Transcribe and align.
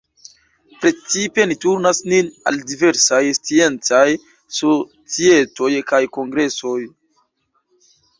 Precipe 0.83 1.41
ni 1.49 1.55
turnas 1.65 1.99
nin 2.13 2.31
al 2.51 2.57
diversaj 2.71 3.19
sciencaj 3.39 4.05
societoj 4.61 5.71
kaj 5.93 6.01
kongresoj. 6.19 6.79